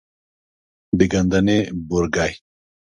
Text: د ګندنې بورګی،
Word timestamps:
د 0.97 0.99
ګندنې 1.11 1.57
بورګی، 1.87 2.31